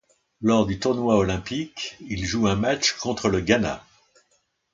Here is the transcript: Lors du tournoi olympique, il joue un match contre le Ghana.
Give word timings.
Lors 0.41 0.65
du 0.65 0.79
tournoi 0.79 1.15
olympique, 1.15 1.95
il 1.99 2.25
joue 2.25 2.47
un 2.47 2.55
match 2.55 2.93
contre 2.93 3.29
le 3.29 3.39
Ghana. 3.39 3.85